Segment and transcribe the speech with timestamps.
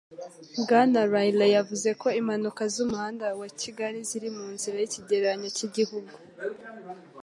[0.61, 6.11] Bwana Riley yavuze ko impanuka z'umuhanda wa kigali ziri munsi y'ikigereranyo cy'igihugu